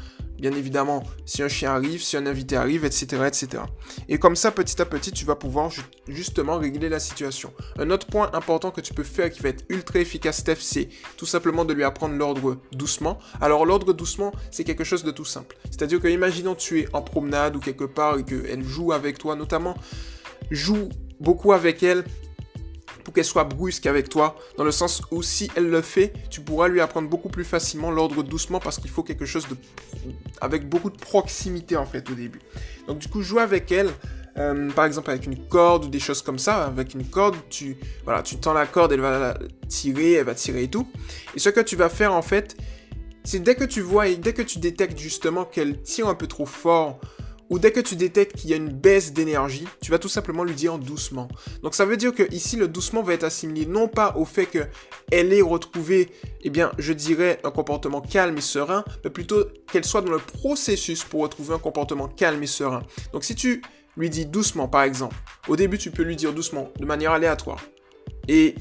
bien 0.41 0.51
évidemment, 0.53 1.03
si 1.25 1.43
un 1.43 1.47
chien 1.47 1.71
arrive, 1.71 2.01
si 2.01 2.17
un 2.17 2.25
invité 2.25 2.57
arrive, 2.57 2.83
etc., 2.83 3.23
etc. 3.27 3.63
Et 4.09 4.17
comme 4.17 4.35
ça, 4.35 4.51
petit 4.51 4.81
à 4.81 4.85
petit, 4.85 5.11
tu 5.11 5.23
vas 5.23 5.35
pouvoir 5.35 5.69
justement 6.07 6.57
régler 6.57 6.89
la 6.89 6.99
situation. 6.99 7.53
Un 7.77 7.91
autre 7.91 8.07
point 8.07 8.31
important 8.33 8.71
que 8.71 8.81
tu 8.81 8.93
peux 8.93 9.03
faire 9.03 9.29
qui 9.29 9.41
va 9.41 9.49
être 9.49 9.63
ultra 9.69 9.99
efficace, 9.99 10.39
Steph, 10.39 10.57
c'est 10.59 10.89
tout 11.15 11.27
simplement 11.27 11.63
de 11.63 11.73
lui 11.73 11.83
apprendre 11.83 12.15
l'ordre 12.15 12.57
doucement. 12.71 13.19
Alors, 13.39 13.67
l'ordre 13.67 13.93
doucement, 13.93 14.31
c'est 14.49 14.63
quelque 14.63 14.83
chose 14.83 15.03
de 15.03 15.11
tout 15.11 15.25
simple. 15.25 15.55
C'est-à-dire 15.69 15.99
que, 15.99 16.07
imaginons 16.07 16.55
tu 16.55 16.79
es 16.79 16.87
en 16.91 17.03
promenade 17.03 17.55
ou 17.55 17.59
quelque 17.59 17.85
part 17.85 18.17
et 18.17 18.23
qu'elle 18.23 18.63
joue 18.63 18.93
avec 18.93 19.19
toi, 19.19 19.35
notamment, 19.35 19.75
joue 20.49 20.89
beaucoup 21.19 21.53
avec 21.53 21.83
elle 21.83 22.03
qu'elle 23.11 23.25
soit 23.25 23.43
brusque 23.43 23.85
avec 23.85 24.09
toi, 24.09 24.35
dans 24.57 24.63
le 24.63 24.71
sens 24.71 25.01
où 25.11 25.21
si 25.21 25.49
elle 25.55 25.69
le 25.69 25.81
fait, 25.81 26.13
tu 26.29 26.41
pourras 26.41 26.67
lui 26.67 26.81
apprendre 26.81 27.09
beaucoup 27.09 27.29
plus 27.29 27.43
facilement 27.43 27.91
l'ordre 27.91 28.23
doucement 28.23 28.59
parce 28.59 28.79
qu'il 28.79 28.89
faut 28.89 29.03
quelque 29.03 29.25
chose 29.25 29.47
de 29.47 29.55
avec 30.39 30.67
beaucoup 30.67 30.89
de 30.89 30.97
proximité 30.97 31.75
en 31.77 31.85
fait 31.85 32.09
au 32.09 32.13
début. 32.13 32.41
Donc 32.87 32.99
du 32.99 33.07
coup, 33.07 33.21
jouer 33.21 33.41
avec 33.41 33.71
elle, 33.71 33.89
euh, 34.37 34.69
par 34.71 34.85
exemple 34.85 35.09
avec 35.09 35.25
une 35.25 35.47
corde 35.47 35.85
ou 35.85 35.89
des 35.89 35.99
choses 35.99 36.21
comme 36.21 36.39
ça, 36.39 36.65
avec 36.65 36.93
une 36.93 37.05
corde, 37.05 37.35
tu 37.49 37.77
voilà, 38.05 38.23
tu 38.23 38.37
tends 38.37 38.53
la 38.53 38.65
corde, 38.65 38.93
elle 38.93 39.01
va 39.01 39.37
tirer, 39.67 40.13
elle 40.13 40.25
va 40.25 40.35
tirer 40.35 40.63
et 40.63 40.67
tout. 40.69 40.87
Et 41.35 41.39
ce 41.39 41.49
que 41.49 41.61
tu 41.61 41.75
vas 41.75 41.89
faire 41.89 42.13
en 42.13 42.21
fait, 42.21 42.55
c'est 43.23 43.39
dès 43.39 43.55
que 43.55 43.63
tu 43.63 43.81
vois 43.81 44.07
et 44.07 44.15
dès 44.15 44.33
que 44.33 44.41
tu 44.41 44.59
détectes 44.59 44.97
justement 44.97 45.45
qu'elle 45.45 45.81
tire 45.81 46.07
un 46.07 46.15
peu 46.15 46.27
trop 46.27 46.45
fort 46.45 46.99
ou 47.51 47.59
dès 47.59 47.73
que 47.73 47.81
tu 47.81 47.97
détectes 47.97 48.37
qu'il 48.37 48.49
y 48.49 48.53
a 48.53 48.55
une 48.55 48.69
baisse 48.69 49.11
d'énergie, 49.11 49.67
tu 49.81 49.91
vas 49.91 49.99
tout 49.99 50.07
simplement 50.07 50.45
lui 50.45 50.55
dire 50.55 50.77
doucement. 50.77 51.27
Donc 51.63 51.75
ça 51.75 51.85
veut 51.85 51.97
dire 51.97 52.13
que 52.15 52.23
ici 52.33 52.55
le 52.55 52.69
doucement 52.69 53.03
va 53.03 53.13
être 53.13 53.25
assimilé 53.25 53.65
non 53.65 53.89
pas 53.89 54.15
au 54.15 54.23
fait 54.23 54.45
qu'elle 54.45 55.33
ait 55.33 55.41
retrouvé, 55.41 56.09
eh 56.43 56.49
bien, 56.49 56.71
je 56.77 56.93
dirais 56.93 57.41
un 57.43 57.51
comportement 57.51 57.99
calme 57.99 58.37
et 58.37 58.41
serein, 58.41 58.85
mais 59.03 59.09
plutôt 59.09 59.43
qu'elle 59.69 59.83
soit 59.83 60.01
dans 60.01 60.13
le 60.13 60.19
processus 60.19 61.03
pour 61.03 61.23
retrouver 61.23 61.53
un 61.53 61.59
comportement 61.59 62.07
calme 62.07 62.41
et 62.41 62.47
serein. 62.47 62.83
Donc 63.11 63.25
si 63.25 63.35
tu 63.35 63.61
lui 63.97 64.09
dis 64.09 64.25
doucement 64.25 64.69
par 64.69 64.83
exemple, 64.83 65.17
au 65.49 65.57
début 65.57 65.77
tu 65.77 65.91
peux 65.91 66.03
lui 66.03 66.15
dire 66.15 66.31
doucement 66.31 66.71
de 66.79 66.85
manière 66.85 67.11
aléatoire 67.11 67.61
et 68.29 68.55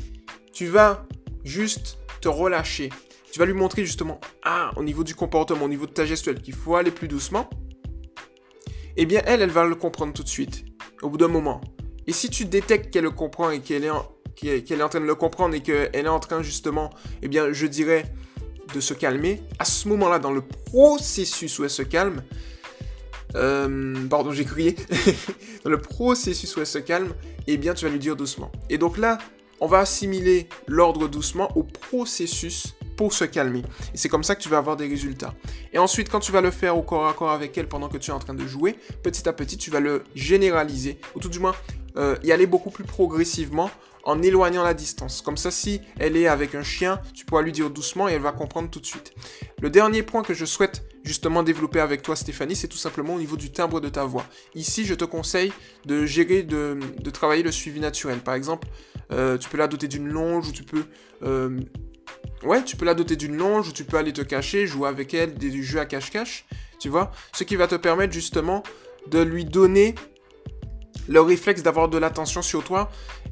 tu 0.52 0.66
vas 0.66 1.06
juste 1.44 1.98
te 2.20 2.28
relâcher. 2.28 2.90
Tu 3.32 3.38
vas 3.38 3.46
lui 3.46 3.54
montrer 3.54 3.84
justement, 3.84 4.20
ah, 4.42 4.72
au 4.74 4.82
niveau 4.82 5.04
du 5.04 5.14
comportement, 5.14 5.66
au 5.66 5.68
niveau 5.68 5.86
de 5.86 5.92
ta 5.92 6.04
gestuelle, 6.04 6.42
qu'il 6.42 6.54
faut 6.54 6.74
aller 6.74 6.90
plus 6.90 7.06
doucement 7.06 7.48
eh 8.96 9.06
bien 9.06 9.22
elle, 9.26 9.42
elle 9.42 9.50
va 9.50 9.64
le 9.64 9.74
comprendre 9.74 10.12
tout 10.12 10.22
de 10.22 10.28
suite, 10.28 10.64
au 11.02 11.10
bout 11.10 11.18
d'un 11.18 11.28
moment. 11.28 11.60
Et 12.06 12.12
si 12.12 12.30
tu 12.30 12.44
détectes 12.44 12.92
qu'elle 12.92 13.04
le 13.04 13.10
comprend 13.10 13.50
et 13.50 13.60
qu'elle 13.60 13.84
est, 13.84 13.90
en, 13.90 14.06
est 14.42 14.82
en 14.82 14.88
train 14.88 15.00
de 15.00 15.06
le 15.06 15.14
comprendre 15.14 15.54
et 15.54 15.60
qu'elle 15.60 15.90
est 15.94 16.08
en 16.08 16.20
train 16.20 16.42
justement, 16.42 16.90
eh 17.22 17.28
bien 17.28 17.52
je 17.52 17.66
dirais, 17.66 18.12
de 18.74 18.80
se 18.80 18.94
calmer, 18.94 19.42
à 19.58 19.64
ce 19.64 19.88
moment-là, 19.88 20.18
dans 20.18 20.32
le 20.32 20.42
processus 20.42 21.58
où 21.58 21.64
elle 21.64 21.70
se 21.70 21.82
calme, 21.82 22.22
euh, 23.36 23.94
pardon, 24.08 24.32
j'ai 24.32 24.44
crié, 24.44 24.76
dans 25.64 25.70
le 25.70 25.80
processus 25.80 26.56
où 26.56 26.60
elle 26.60 26.66
se 26.66 26.78
calme, 26.78 27.14
eh 27.46 27.56
bien 27.56 27.74
tu 27.74 27.84
vas 27.84 27.90
lui 27.90 27.98
dire 27.98 28.16
doucement. 28.16 28.50
Et 28.68 28.78
donc 28.78 28.98
là, 28.98 29.18
on 29.60 29.66
va 29.66 29.80
assimiler 29.80 30.48
l'ordre 30.66 31.08
doucement 31.08 31.48
au 31.56 31.62
processus 31.62 32.74
se 33.08 33.24
calmer. 33.24 33.62
Et 33.94 33.96
c'est 33.96 34.08
comme 34.08 34.24
ça 34.24 34.34
que 34.34 34.42
tu 34.42 34.48
vas 34.48 34.58
avoir 34.58 34.76
des 34.76 34.86
résultats. 34.86 35.34
Et 35.72 35.78
ensuite, 35.78 36.10
quand 36.10 36.20
tu 36.20 36.32
vas 36.32 36.40
le 36.40 36.50
faire 36.50 36.76
au 36.76 36.82
corps 36.82 37.08
à 37.08 37.14
corps 37.14 37.30
avec 37.30 37.56
elle 37.56 37.68
pendant 37.68 37.88
que 37.88 37.96
tu 37.96 38.10
es 38.10 38.14
en 38.14 38.18
train 38.18 38.34
de 38.34 38.46
jouer, 38.46 38.76
petit 39.02 39.28
à 39.28 39.32
petit, 39.32 39.56
tu 39.56 39.70
vas 39.70 39.80
le 39.80 40.04
généraliser, 40.14 40.98
ou 41.14 41.20
tout 41.20 41.30
du 41.30 41.38
moins 41.38 41.54
euh, 41.96 42.16
y 42.22 42.32
aller 42.32 42.46
beaucoup 42.46 42.70
plus 42.70 42.84
progressivement 42.84 43.70
en 44.04 44.22
éloignant 44.22 44.62
la 44.62 44.74
distance. 44.74 45.22
Comme 45.22 45.36
ça, 45.36 45.50
si 45.50 45.80
elle 45.98 46.16
est 46.16 46.26
avec 46.26 46.54
un 46.54 46.62
chien, 46.62 47.00
tu 47.14 47.24
pourras 47.24 47.42
lui 47.42 47.52
dire 47.52 47.70
doucement 47.70 48.08
et 48.08 48.12
elle 48.12 48.22
va 48.22 48.32
comprendre 48.32 48.70
tout 48.70 48.80
de 48.80 48.86
suite. 48.86 49.12
Le 49.60 49.70
dernier 49.70 50.02
point 50.02 50.22
que 50.22 50.34
je 50.34 50.44
souhaite 50.44 50.82
justement 51.02 51.42
développer 51.42 51.80
avec 51.80 52.02
toi 52.02 52.16
Stéphanie, 52.16 52.56
c'est 52.56 52.68
tout 52.68 52.76
simplement 52.76 53.14
au 53.14 53.18
niveau 53.18 53.36
du 53.36 53.50
timbre 53.50 53.80
de 53.80 53.88
ta 53.88 54.04
voix. 54.04 54.26
Ici, 54.54 54.84
je 54.84 54.94
te 54.94 55.04
conseille 55.04 55.52
de 55.86 56.06
gérer, 56.06 56.42
de, 56.42 56.78
travailler 57.12 57.42
le 57.42 57.52
suivi 57.52 57.80
naturel. 57.80 58.20
Par 58.20 58.34
exemple, 58.34 58.68
euh, 59.12 59.36
tu 59.38 59.48
peux 59.48 59.58
la 59.58 59.68
doter 59.68 59.88
d'une 59.88 60.08
longe 60.08 60.48
ou 60.48 60.52
tu 60.52 60.62
peux... 60.62 60.84
Euh, 61.22 61.60
ouais, 62.42 62.62
tu 62.64 62.76
peux 62.76 62.84
la 62.84 62.94
doter 62.94 63.16
d'une 63.16 63.36
longe 63.36 63.68
ou 63.68 63.72
tu 63.72 63.84
peux 63.84 63.96
aller 63.96 64.12
te 64.12 64.22
cacher, 64.22 64.66
jouer 64.66 64.88
avec 64.88 65.14
elle, 65.14 65.34
des 65.34 65.62
jeux 65.62 65.80
à 65.80 65.86
cache-cache, 65.86 66.46
tu 66.78 66.88
vois. 66.88 67.12
Ce 67.32 67.44
qui 67.44 67.56
va 67.56 67.66
te 67.66 67.74
permettre 67.74 68.12
justement 68.12 68.62
de 69.08 69.20
lui 69.20 69.44
donner 69.44 69.94
le 71.08 71.20
réflexe 71.20 71.62
d'avoir 71.62 71.88
de 71.88 71.98
l'attention 71.98 72.42
sur 72.42 72.64
toi. 72.64 72.90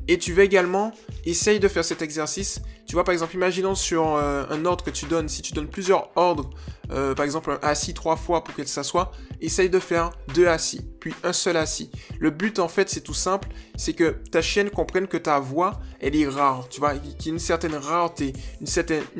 Et 0.09 0.19
tu 0.19 0.33
vas 0.33 0.43
également 0.45 0.93
essayer 1.25 1.59
de 1.59 1.69
faire 1.69 1.85
cet 1.85 2.03
exercice. 2.03 2.61
Tu 2.87 2.95
vois, 2.95 3.05
par 3.05 3.13
exemple, 3.13 3.35
imaginons 3.35 3.75
sur 3.75 4.17
euh, 4.17 4.45
un 4.51 4.65
ordre 4.65 4.85
que 4.85 4.91
tu 4.91 5.07
donnes, 5.07 5.29
si 5.29 5.43
tu 5.43 5.53
donnes 5.53 5.69
plusieurs 5.69 6.11
ordres, 6.17 6.51
euh, 6.91 7.15
par 7.15 7.27
exemple 7.27 7.51
un 7.51 7.59
assis 7.61 7.93
trois 7.93 8.17
fois 8.17 8.43
pour 8.43 8.55
qu'elle 8.55 8.69
s'assoie, 8.69 9.13
essaye 9.43 9.69
de 9.69 9.79
faire 9.79 10.11
deux 10.35 10.47
assis, 10.47 10.81
puis 11.01 11.15
un 11.23 11.33
seul 11.35 11.57
assis. 11.57 11.91
Le 12.19 12.31
but, 12.31 12.59
en 12.59 12.69
fait, 12.69 12.89
c'est 12.89 13.03
tout 13.03 13.15
simple, 13.15 13.49
c'est 13.77 13.93
que 13.93 14.17
ta 14.31 14.41
chienne 14.41 14.71
comprenne 14.71 15.07
que 15.07 15.19
ta 15.19 15.39
voix, 15.39 15.81
elle 16.01 16.17
est 16.17 16.27
rare, 16.27 16.67
tu 16.71 16.81
vois, 16.81 16.95
qu'il 16.95 17.27
y 17.27 17.29
a 17.29 17.33
une 17.33 17.39
certaine 17.39 17.75
rareté, 17.75 18.33
une 18.61 18.67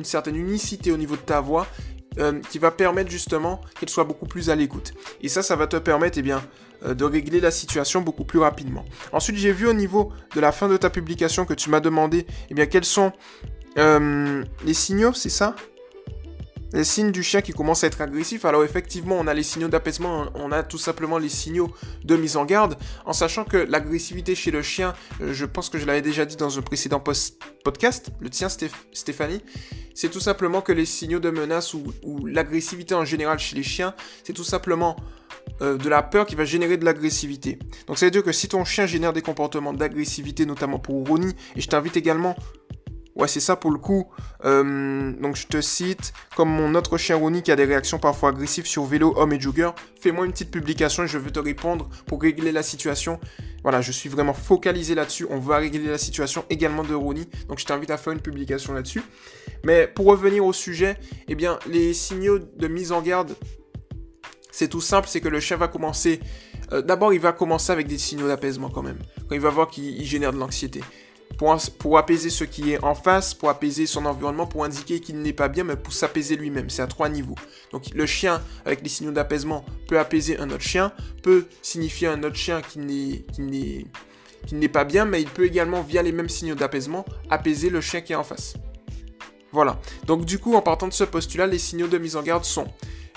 certaine 0.03 0.35
unicité 0.35 0.91
au 0.91 0.97
niveau 0.97 1.15
de 1.15 1.21
ta 1.21 1.41
voix, 1.41 1.67
euh, 2.17 2.39
qui 2.49 2.59
va 2.59 2.71
permettre 2.71 3.11
justement 3.11 3.61
qu'elle 3.79 3.89
soit 3.89 4.03
beaucoup 4.03 4.25
plus 4.25 4.49
à 4.49 4.55
l'écoute. 4.55 4.93
Et 5.21 5.29
ça, 5.29 5.43
ça 5.43 5.55
va 5.55 5.67
te 5.67 5.77
permettre, 5.77 6.17
eh 6.17 6.21
bien, 6.21 6.41
euh, 6.85 6.93
de 6.93 7.05
régler 7.05 7.39
la 7.39 7.51
situation 7.51 8.01
beaucoup 8.01 8.25
plus 8.25 8.39
rapidement. 8.39 8.85
Ensuite, 9.11 9.37
j'ai 9.37 9.51
vu 9.51 9.67
au 9.67 9.73
niveau 9.73 10.11
de 10.35 10.39
la 10.39 10.51
fin 10.51 10.67
de 10.67 10.77
ta 10.77 10.89
publication 10.89 11.45
que 11.45 11.53
tu 11.53 11.69
m'as 11.69 11.81
demandé, 11.81 12.25
eh 12.49 12.53
bien, 12.53 12.65
quels 12.65 12.85
sont 12.85 13.11
euh, 13.77 14.43
les 14.65 14.73
signaux, 14.73 15.13
c'est 15.13 15.29
ça? 15.29 15.55
Les 16.73 16.83
signes 16.83 17.11
du 17.11 17.23
chien 17.23 17.41
qui 17.41 17.51
commence 17.51 17.83
à 17.83 17.87
être 17.87 18.01
agressif, 18.01 18.45
alors 18.45 18.63
effectivement, 18.63 19.17
on 19.19 19.27
a 19.27 19.33
les 19.33 19.43
signaux 19.43 19.67
d'apaisement, 19.67 20.27
on 20.35 20.51
a 20.51 20.63
tout 20.63 20.77
simplement 20.77 21.17
les 21.17 21.29
signaux 21.29 21.73
de 22.03 22.15
mise 22.15 22.37
en 22.37 22.45
garde, 22.45 22.77
en 23.05 23.13
sachant 23.13 23.43
que 23.43 23.57
l'agressivité 23.57 24.35
chez 24.35 24.51
le 24.51 24.61
chien, 24.61 24.93
euh, 25.21 25.33
je 25.33 25.45
pense 25.45 25.69
que 25.69 25.77
je 25.77 25.85
l'avais 25.85 26.01
déjà 26.01 26.25
dit 26.25 26.35
dans 26.35 26.57
un 26.57 26.61
précédent 26.61 26.99
podcast, 26.99 28.11
le 28.19 28.29
tien 28.29 28.47
Stéphanie, 28.49 29.41
c'est 29.95 30.09
tout 30.09 30.19
simplement 30.19 30.61
que 30.61 30.71
les 30.71 30.85
signaux 30.85 31.19
de 31.19 31.29
menace 31.29 31.73
ou, 31.73 32.25
l'agressivité 32.25 32.95
en 32.95 33.05
général 33.05 33.39
chez 33.39 33.55
les 33.55 33.63
chiens, 33.63 33.95
c'est 34.23 34.33
tout 34.33 34.43
simplement 34.43 34.95
euh, 35.61 35.77
de 35.77 35.89
la 35.89 36.03
peur 36.03 36.25
qui 36.25 36.35
va 36.35 36.45
générer 36.45 36.77
de 36.77 36.85
l'agressivité. 36.85 37.59
Donc 37.87 37.97
ça 37.97 38.05
veut 38.05 38.11
dire 38.11 38.23
que 38.23 38.31
si 38.31 38.47
ton 38.47 38.63
chien 38.63 38.85
génère 38.85 39.13
des 39.13 39.21
comportements 39.21 39.73
d'agressivité, 39.73 40.45
notamment 40.45 40.79
pour 40.79 41.07
Ronnie, 41.07 41.35
et 41.55 41.61
je 41.61 41.67
t'invite 41.67 41.97
également 41.97 42.35
Ouais, 43.19 43.27
c'est 43.27 43.41
ça 43.41 43.57
pour 43.57 43.71
le 43.71 43.77
coup. 43.77 44.07
Euh, 44.45 45.11
donc 45.19 45.35
je 45.35 45.45
te 45.45 45.59
cite, 45.59 46.13
comme 46.37 46.49
mon 46.49 46.73
autre 46.73 46.97
chien 46.97 47.17
Ronnie 47.17 47.43
qui 47.43 47.51
a 47.51 47.57
des 47.57 47.65
réactions 47.65 47.99
parfois 47.99 48.29
agressives 48.29 48.65
sur 48.65 48.85
vélo, 48.85 49.13
homme 49.17 49.33
et 49.33 49.39
jogger, 49.41 49.71
fais-moi 49.99 50.25
une 50.25 50.31
petite 50.31 50.51
publication 50.51 51.03
et 51.03 51.07
je 51.07 51.17
veux 51.17 51.29
te 51.29 51.39
répondre 51.39 51.89
pour 52.05 52.21
régler 52.21 52.53
la 52.53 52.63
situation. 52.63 53.19
Voilà, 53.63 53.81
je 53.81 53.91
suis 53.91 54.07
vraiment 54.07 54.33
focalisé 54.33 54.95
là-dessus. 54.95 55.27
On 55.29 55.37
va 55.37 55.57
régler 55.57 55.83
la 55.83 55.97
situation 55.97 56.45
également 56.49 56.83
de 56.83 56.93
Ronnie. 56.93 57.27
Donc 57.49 57.59
je 57.59 57.65
t'invite 57.65 57.91
à 57.91 57.97
faire 57.97 58.13
une 58.13 58.21
publication 58.21 58.71
là-dessus. 58.71 59.03
Mais 59.65 59.85
pour 59.85 60.05
revenir 60.05 60.45
au 60.45 60.53
sujet, 60.53 60.97
eh 61.27 61.35
bien, 61.35 61.59
les 61.67 61.93
signaux 61.93 62.39
de 62.39 62.67
mise 62.69 62.93
en 62.93 63.01
garde, 63.01 63.35
c'est 64.49 64.69
tout 64.69 64.79
simple, 64.79 65.09
c'est 65.09 65.19
que 65.19 65.27
le 65.27 65.41
chien 65.41 65.57
va 65.57 65.67
commencer... 65.67 66.21
Euh, 66.71 66.81
d'abord, 66.81 67.13
il 67.13 67.19
va 67.19 67.33
commencer 67.33 67.73
avec 67.73 67.87
des 67.87 67.97
signaux 67.97 68.27
d'apaisement 68.27 68.69
quand 68.69 68.83
même. 68.83 68.99
Quand 69.27 69.35
il 69.35 69.41
va 69.41 69.49
voir 69.49 69.67
qu'il 69.67 70.05
génère 70.05 70.31
de 70.31 70.37
l'anxiété 70.37 70.81
pour, 71.39 71.97
apaiser 71.97 72.29
ce 72.29 72.43
qui 72.43 72.73
est 72.73 72.83
en 72.83 72.93
face, 72.93 73.33
pour 73.33 73.49
apaiser 73.49 73.85
son 73.85 74.05
environnement, 74.05 74.45
pour 74.45 74.65
indiquer 74.65 74.99
qu'il 74.99 75.21
n'est 75.21 75.31
pas 75.31 75.47
bien, 75.47 75.63
mais 75.63 75.77
pour 75.77 75.93
s'apaiser 75.93 76.35
lui-même. 76.35 76.69
C'est 76.69 76.81
à 76.81 76.87
trois 76.87 77.07
niveaux. 77.07 77.35
Donc 77.71 77.93
le 77.93 78.05
chien, 78.05 78.41
avec 78.65 78.81
les 78.83 78.89
signaux 78.89 79.13
d'apaisement, 79.13 79.63
peut 79.87 79.97
apaiser 79.97 80.37
un 80.37 80.49
autre 80.49 80.63
chien, 80.63 80.91
peut 81.23 81.47
signifier 81.61 82.07
un 82.07 82.23
autre 82.23 82.35
chien 82.35 82.61
qui 82.61 82.79
n'est, 82.79 84.67
pas 84.67 84.83
bien, 84.83 85.05
mais 85.05 85.21
il 85.21 85.29
peut 85.29 85.45
également, 85.45 85.81
via 85.81 86.03
les 86.03 86.11
mêmes 86.11 86.27
signaux 86.27 86.55
d'apaisement, 86.55 87.05
apaiser 87.29 87.69
le 87.69 87.79
chien 87.79 88.01
qui 88.01 88.11
est 88.11 88.17
en 88.17 88.23
face. 88.25 88.55
Voilà. 89.53 89.79
Donc 90.05 90.25
du 90.25 90.39
coup, 90.39 90.55
en 90.55 90.61
partant 90.61 90.89
de 90.89 90.93
ce 90.93 91.05
postulat, 91.05 91.47
les 91.47 91.57
signaux 91.57 91.87
de 91.87 91.97
mise 91.97 92.17
en 92.17 92.21
garde 92.21 92.43
sont 92.43 92.67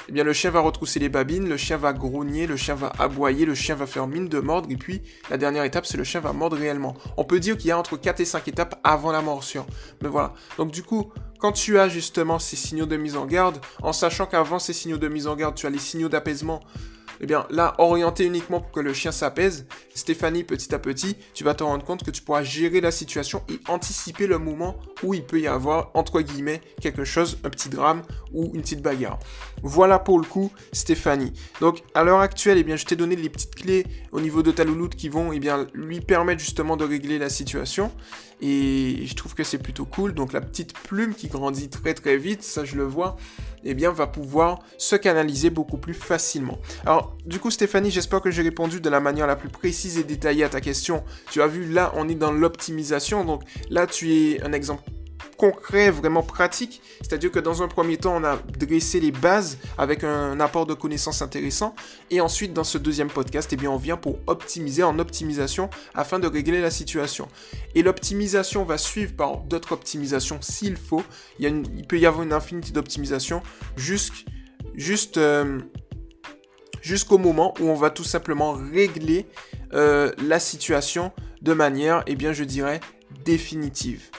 eh 0.09 0.13
bien 0.13 0.25
le 0.25 0.33
chien 0.33 0.51
va 0.51 0.61
retrousser 0.61 0.99
les 1.01 1.09
babines, 1.09 1.49
le 1.49 1.57
chien 1.57 1.77
va 1.77 1.93
grogner, 1.93 2.47
le 2.47 2.57
chien 2.57 2.75
va 2.75 2.93
aboyer, 2.99 3.45
le 3.45 3.55
chien 3.55 3.75
va 3.75 3.87
faire 3.87 4.07
mine 4.07 4.29
de 4.29 4.41
mordre, 4.41 4.71
et 4.71 4.77
puis 4.77 5.03
la 5.31 5.37
dernière 5.37 5.65
étape, 5.65 5.87
c'est 5.87 5.97
le 5.97 6.05
chien 6.05 6.21
va 6.21 6.33
mordre 6.33 6.57
réellement. 6.57 6.95
On 7.17 7.25
peut 7.25 7.41
dire 7.41 7.57
qu'il 7.57 7.69
y 7.69 7.71
a 7.71 7.79
entre 7.79 7.97
4 7.97 8.21
et 8.21 8.25
5 8.25 8.49
étapes 8.49 8.81
avant 8.85 9.13
la 9.13 9.23
morsure. 9.23 9.67
Mais 10.03 10.09
voilà. 10.09 10.35
Donc 10.59 10.71
du 10.71 10.83
coup, 10.83 11.13
quand 11.39 11.53
tu 11.53 11.79
as 11.79 11.89
justement 11.89 12.39
ces 12.39 12.57
signaux 12.57 12.87
de 12.87 12.97
mise 12.97 13.17
en 13.17 13.27
garde, 13.27 13.59
en 13.83 13.93
sachant 13.93 14.27
qu'avant 14.27 14.59
ces 14.59 14.73
signaux 14.73 14.99
de 14.99 15.09
mise 15.09 15.27
en 15.27 15.37
garde, 15.37 15.55
tu 15.55 15.67
as 15.67 15.71
les 15.71 15.79
signaux 15.79 16.09
d'apaisement, 16.09 16.61
eh 17.23 17.27
bien 17.27 17.47
là, 17.51 17.75
orienté 17.79 18.25
uniquement 18.25 18.61
pour 18.61 18.73
que 18.73 18.81
le 18.81 18.93
chien 18.93 19.13
s'apaise, 19.13 19.67
Stéphanie, 19.95 20.43
petit 20.43 20.75
à 20.75 20.79
petit, 20.79 21.17
tu 21.35 21.45
vas 21.45 21.55
te 21.55 21.63
rendre 21.63 21.85
compte 21.85 22.03
que 22.03 22.11
tu 22.11 22.21
pourras 22.21 22.43
gérer 22.43 22.81
la 22.81 22.91
situation 22.91 23.43
et 23.49 23.61
anticiper 23.69 24.27
le 24.27 24.39
moment 24.39 24.77
où 25.03 25.15
il 25.15 25.25
peut 25.25 25.41
y 25.41 25.47
avoir, 25.47 25.91
entre 25.95 26.21
guillemets, 26.21 26.61
quelque 26.81 27.05
chose, 27.05 27.39
un 27.45 27.51
petit 27.51 27.69
drame 27.69 28.03
ou 28.33 28.51
une 28.55 28.63
petite 28.63 28.83
bagarre. 28.83 29.19
Voilà 29.63 29.99
pour 30.01 30.19
le 30.19 30.27
coup, 30.27 30.51
Stéphanie. 30.73 31.33
Donc, 31.61 31.83
à 31.95 32.03
l'heure 32.03 32.21
actuelle, 32.21 32.59
eh 32.59 32.65
bien, 32.65 32.77
je 32.77 32.85
t'ai 32.85 32.97
donné 32.97 33.15
les 33.15 33.31
petites 33.31 33.55
clés 33.55 33.87
au 34.11 34.21
niveau 34.21 34.43
de 34.43 34.51
ta 34.51 34.65
louloute 34.65 34.97
qui 34.97 35.09
vont 35.09 35.33
eh 35.33 35.41
lui 35.75 36.01
permettre 36.01 36.41
justement 36.41 36.77
de 36.77 36.85
régler 36.85 37.19
la 37.19 37.31
situation. 37.31 37.93
Et 38.43 39.07
je 39.07 39.15
trouve 39.15 39.35
que 39.35 39.45
c'est 39.45 39.59
plutôt 39.59 39.85
cool. 39.85 40.15
Donc, 40.15 40.33
la 40.33 40.41
petite 40.41 40.75
plume 40.75 41.15
qui 41.15 41.29
grandit 41.29 41.71
très 41.71 41.95
très 41.95 42.17
vite, 42.17 42.43
ça 42.43 42.65
je 42.65 42.77
le 42.77 42.83
vois 42.83 43.17
eh 43.65 43.75
bien, 43.75 43.93
va 43.93 44.09
pouvoir 44.09 44.59
se 44.79 44.97
canaliser 44.97 45.51
beaucoup 45.51 45.79
plus 45.79 45.95
facilement. 45.95 46.59
Alors, 46.85 47.17
du 47.25 47.39
coup, 47.39 47.51
Stéphanie, 47.51 47.93
j'espère 47.93 48.21
que 48.21 48.31
j'ai 48.31 48.43
répondu 48.43 48.81
de 48.81 48.91
la 48.91 48.99
manière 48.99 49.29
la 49.29 49.37
plus 49.37 49.49
précise 49.49 49.99
et 49.99 50.05
détaillée 50.05 50.45
à 50.45 50.49
ta 50.49 50.61
question. 50.61 51.05
Tu 51.31 51.41
as 51.41 51.47
vu, 51.47 51.71
là, 51.71 51.93
on 51.95 52.09
est 52.09 52.17
dans 52.17 52.33
l'optimisation. 52.33 53.25
Donc, 53.25 53.43
là, 53.71 53.87
tu 53.87 54.13
es 54.13 54.43
un 54.43 54.53
exemple 54.53 54.83
concret, 55.37 55.91
vraiment 55.91 56.23
pratique. 56.23 56.83
C'est-à-dire 57.01 57.31
que 57.31 57.39
dans 57.39 57.63
un 57.63 57.69
premier 57.69 57.97
temps, 57.97 58.17
on 58.17 58.25
a 58.25 58.39
dressé 58.59 59.01
les 59.01 59.13
bases 59.13 59.59
avec 59.79 60.05
un 60.05 60.39
apport 60.41 60.67
de 60.67 60.75
connaissances 60.75 61.23
intéressant. 61.23 61.75
Et 62.11 62.21
ensuite, 62.21 62.53
dans 62.53 62.65
ce 62.65 62.79
deuxième 62.79 63.09
podcast, 63.09 63.51
eh 63.53 63.57
bien, 63.57 63.71
on 63.71 63.77
vient 63.77 63.97
pour 63.97 64.19
optimiser 64.27 64.83
en 64.83 64.99
optimisation 64.99 65.71
afin 65.95 66.19
de 66.19 66.27
régler 66.27 66.61
la 66.61 66.71
situation. 66.71 67.29
Et 67.75 67.83
l'optimisation 67.83 68.65
va 68.65 68.79
suivre 68.79 69.15
par 69.15 69.39
d'autres 69.39 69.73
optimisations 69.73 70.39
s'il 70.41 70.77
faut. 70.77 71.03
Il, 71.39 71.45
y 71.45 71.47
a 71.47 71.51
il, 71.51 71.87
peut 71.87 71.99
y 71.99 72.07
avoir 72.07 72.23
une 72.23 72.33
infinité 72.33 72.73
d'optimisations 72.73 73.43
euh, 75.17 75.61
jusqu'au 76.81 77.19
moment 77.19 77.55
où 77.61 77.69
on 77.69 77.75
va 77.75 77.91
tout 77.91 78.05
simplement 78.05 78.53
régler 78.53 79.27
euh, 79.73 80.13
la 80.19 80.39
situation 80.39 81.13
de 81.41 81.53
manière, 81.53 82.03
eh 82.07 82.15
bien, 82.15 82.33
je 82.33 82.45
dirais, 82.45 82.81
définitive. 83.25 84.11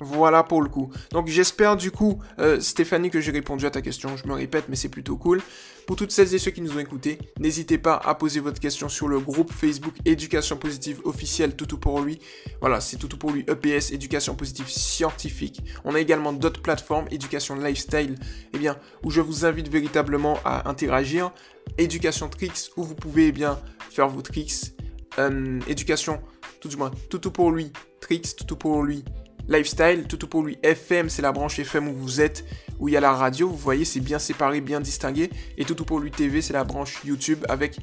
Voilà 0.00 0.42
pour 0.42 0.62
le 0.62 0.68
coup. 0.68 0.90
Donc 1.12 1.28
j'espère 1.28 1.76
du 1.76 1.90
coup, 1.90 2.20
euh, 2.38 2.58
Stéphanie, 2.60 3.10
que 3.10 3.20
j'ai 3.20 3.32
répondu 3.32 3.66
à 3.66 3.70
ta 3.70 3.82
question. 3.82 4.16
Je 4.16 4.26
me 4.26 4.32
répète, 4.32 4.64
mais 4.68 4.76
c'est 4.76 4.88
plutôt 4.88 5.16
cool. 5.16 5.40
Pour 5.86 5.96
toutes 5.96 6.12
celles 6.12 6.32
et 6.34 6.38
ceux 6.38 6.52
qui 6.52 6.60
nous 6.60 6.76
ont 6.76 6.78
écoutés, 6.78 7.18
n'hésitez 7.38 7.76
pas 7.76 8.00
à 8.04 8.14
poser 8.14 8.40
votre 8.40 8.60
question 8.60 8.88
sur 8.88 9.08
le 9.08 9.18
groupe 9.18 9.52
Facebook 9.52 9.94
Éducation 10.04 10.56
Positive 10.56 11.00
officiel 11.04 11.56
Toutou 11.56 11.78
pour 11.78 12.00
lui. 12.00 12.20
Voilà, 12.60 12.80
c'est 12.80 12.96
Toutou 12.96 13.16
pour 13.16 13.32
lui 13.32 13.44
EPS, 13.48 13.90
Éducation 13.90 14.34
Positive 14.34 14.68
Scientifique. 14.68 15.62
On 15.84 15.94
a 15.94 16.00
également 16.00 16.32
d'autres 16.32 16.62
plateformes, 16.62 17.06
Éducation 17.10 17.56
Lifestyle, 17.56 18.14
eh 18.54 18.58
bien, 18.58 18.76
où 19.04 19.10
je 19.10 19.20
vous 19.20 19.44
invite 19.44 19.68
véritablement 19.68 20.38
à 20.44 20.68
interagir. 20.68 21.32
Éducation 21.76 22.28
Tricks, 22.28 22.70
où 22.76 22.84
vous 22.84 22.94
pouvez 22.94 23.28
eh 23.28 23.32
bien 23.32 23.58
faire 23.90 24.08
vos 24.08 24.22
tricks. 24.22 24.72
Euh, 25.18 25.58
éducation, 25.66 26.20
tout 26.60 26.68
du 26.68 26.76
moins, 26.76 26.90
Toutou 27.08 27.30
pour 27.30 27.50
lui, 27.50 27.72
Tricks, 28.00 28.36
Toutou 28.36 28.56
pour 28.56 28.82
lui, 28.82 29.04
Lifestyle, 29.50 30.06
tout 30.08 30.28
pour 30.28 30.44
lui 30.44 30.58
FM, 30.62 31.08
c'est 31.08 31.22
la 31.22 31.32
branche 31.32 31.58
FM 31.58 31.88
où 31.88 31.92
vous 31.92 32.20
êtes, 32.20 32.44
où 32.78 32.88
il 32.88 32.92
y 32.92 32.96
a 32.96 33.00
la 33.00 33.12
radio, 33.12 33.48
vous 33.48 33.56
voyez, 33.56 33.84
c'est 33.84 33.98
bien 33.98 34.20
séparé, 34.20 34.60
bien 34.60 34.80
distingué. 34.80 35.28
Et 35.58 35.64
tout 35.64 35.84
pour 35.84 35.98
lui 35.98 36.12
TV, 36.12 36.40
c'est 36.40 36.52
la 36.52 36.62
branche 36.62 37.00
YouTube 37.04 37.44
avec 37.48 37.76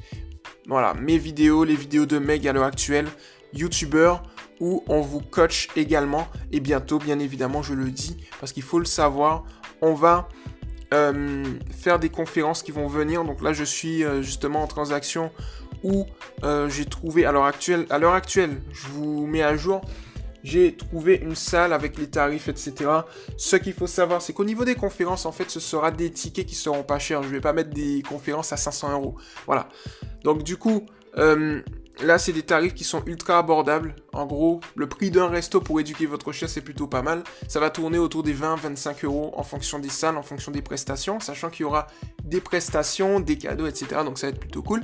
voilà, 0.66 0.94
mes 0.94 1.18
vidéos, 1.18 1.64
les 1.64 1.76
vidéos 1.76 2.06
de 2.06 2.18
Meg 2.18 2.48
à 2.48 2.54
l'heure 2.54 2.64
actuelle, 2.64 3.06
YouTuber, 3.52 4.14
où 4.60 4.82
on 4.88 5.02
vous 5.02 5.20
coach 5.20 5.68
également. 5.76 6.26
Et 6.52 6.60
bientôt, 6.60 6.98
bien 6.98 7.18
évidemment, 7.18 7.62
je 7.62 7.74
le 7.74 7.90
dis, 7.90 8.16
parce 8.40 8.52
qu'il 8.52 8.62
faut 8.62 8.78
le 8.78 8.86
savoir, 8.86 9.44
on 9.82 9.92
va 9.92 10.26
euh, 10.94 11.44
faire 11.70 11.98
des 11.98 12.08
conférences 12.08 12.62
qui 12.62 12.72
vont 12.72 12.86
venir. 12.86 13.24
Donc 13.24 13.42
là, 13.42 13.52
je 13.52 13.64
suis 13.64 14.04
euh, 14.04 14.22
justement 14.22 14.62
en 14.62 14.66
transaction 14.66 15.30
où 15.82 16.06
euh, 16.44 16.68
j'ai 16.68 16.84
trouvé, 16.84 17.24
à 17.24 17.32
l'heure 17.32 17.44
actuelle, 17.44 17.86
à 17.90 17.98
l'heure 17.98 18.14
actuelle, 18.14 18.60
je 18.72 18.88
vous 18.88 19.26
mets 19.26 19.42
à 19.42 19.56
jour, 19.56 19.82
j'ai 20.44 20.74
trouvé 20.74 21.16
une 21.16 21.34
salle 21.34 21.72
avec 21.72 21.98
les 21.98 22.08
tarifs, 22.08 22.48
etc. 22.48 22.90
Ce 23.36 23.56
qu'il 23.56 23.72
faut 23.72 23.86
savoir, 23.86 24.22
c'est 24.22 24.32
qu'au 24.32 24.44
niveau 24.44 24.64
des 24.64 24.74
conférences, 24.74 25.26
en 25.26 25.32
fait, 25.32 25.50
ce 25.50 25.60
sera 25.60 25.90
des 25.90 26.10
tickets 26.10 26.46
qui 26.46 26.54
seront 26.54 26.82
pas 26.82 26.98
chers. 26.98 27.22
Je 27.22 27.28
vais 27.28 27.40
pas 27.40 27.52
mettre 27.52 27.70
des 27.70 28.02
conférences 28.08 28.52
à 28.52 28.56
500 28.56 28.92
euros. 28.92 29.16
Voilà. 29.46 29.68
Donc 30.24 30.42
du 30.42 30.56
coup, 30.56 30.86
euh, 31.16 31.60
là, 32.02 32.18
c'est 32.18 32.32
des 32.32 32.42
tarifs 32.42 32.74
qui 32.74 32.84
sont 32.84 33.02
ultra 33.06 33.38
abordables 33.38 33.94
En 34.18 34.26
gros, 34.26 34.58
le 34.74 34.88
prix 34.88 35.12
d'un 35.12 35.28
resto 35.28 35.60
pour 35.60 35.78
éduquer 35.78 36.06
votre 36.06 36.32
chien, 36.32 36.48
c'est 36.48 36.60
plutôt 36.60 36.88
pas 36.88 37.02
mal. 37.02 37.22
Ça 37.46 37.60
va 37.60 37.70
tourner 37.70 37.98
autour 37.98 38.24
des 38.24 38.34
20-25 38.34 39.04
euros 39.04 39.32
en 39.36 39.44
fonction 39.44 39.78
des 39.78 39.88
salles, 39.88 40.16
en 40.16 40.24
fonction 40.24 40.50
des 40.50 40.60
prestations, 40.60 41.20
sachant 41.20 41.50
qu'il 41.50 41.60
y 41.60 41.64
aura 41.64 41.86
des 42.24 42.40
prestations, 42.40 43.20
des 43.20 43.38
cadeaux, 43.38 43.68
etc. 43.68 44.00
Donc 44.04 44.18
ça 44.18 44.26
va 44.26 44.32
être 44.32 44.40
plutôt 44.40 44.64
cool. 44.64 44.82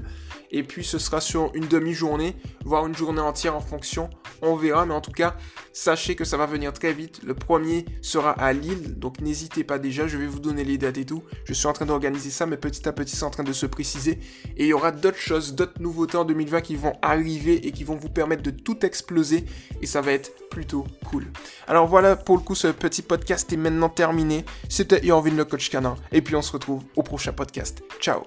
Et 0.53 0.63
puis 0.63 0.85
ce 0.85 1.01
sera 1.01 1.21
sur 1.21 1.51
une 1.55 1.67
demi-journée, 1.67 2.37
voire 2.65 2.87
une 2.87 2.95
journée 2.95 3.21
entière 3.21 3.57
en 3.57 3.61
fonction. 3.61 4.09
On 4.41 4.55
verra, 4.55 4.87
mais 4.87 4.95
en 4.95 5.01
tout 5.01 5.11
cas, 5.11 5.35
sachez 5.73 6.15
que 6.15 6.25
ça 6.25 6.37
va 6.37 6.47
venir 6.47 6.73
très 6.73 6.93
vite. 6.93 7.21
Le 7.25 7.35
premier 7.35 7.87
sera 8.03 8.31
à 8.31 8.53
Lille, 8.53 8.97
donc 8.97 9.21
n'hésitez 9.21 9.65
pas 9.65 9.81
déjà, 9.81 10.07
je 10.07 10.17
vais 10.17 10.29
vous 10.29 10.39
donner 10.39 10.63
les 10.63 10.79
dates 10.79 10.99
et 10.99 11.05
tout. 11.05 11.25
Je 11.45 11.55
suis 11.55 11.67
en 11.67 11.73
train 11.73 11.87
d'organiser 11.87 12.31
ça, 12.31 12.47
mais 12.47 12.57
petit 12.57 12.89
à 12.89 12.93
petit 12.93 13.17
c'est 13.17 13.25
en 13.25 13.31
train 13.31 13.43
de 13.43 13.53
se 13.53 13.67
préciser. 13.67 14.21
Et 14.57 14.65
il 14.65 14.69
y 14.69 14.73
aura 14.73 14.93
d'autres 14.93 15.19
choses, 15.19 15.57
d'autres 15.57 15.83
nouveautés 15.83 16.19
en 16.19 16.25
2020 16.25 16.61
qui 16.61 16.77
vont 16.77 16.93
arriver 17.03 17.67
et 17.67 17.73
qui 17.73 17.83
vont 17.83 17.97
vous 17.97 18.11
permettre 18.11 18.45
de 18.45 18.51
tout 18.51 18.87
exploser. 18.87 19.24
Et 19.33 19.87
ça 19.87 20.01
va 20.01 20.13
être 20.13 20.49
plutôt 20.51 20.87
cool. 21.07 21.27
Alors 21.67 21.87
voilà, 21.87 22.17
pour 22.17 22.37
le 22.37 22.43
coup, 22.43 22.55
ce 22.55 22.69
petit 22.69 23.03
podcast 23.03 23.53
est 23.53 23.57
maintenant 23.57 23.89
terminé. 23.89 24.45
C'était 24.69 25.05
Yorvin 25.05 25.35
le 25.35 25.45
coach 25.45 25.71
canin. 25.71 25.97
Et 26.13 26.23
puis 26.23 26.37
on 26.37 26.43
se 26.43 26.53
retrouve 26.53 26.83
au 26.97 27.03
prochain 27.03 27.33
podcast. 27.33 27.83
Ciao 28.01 28.23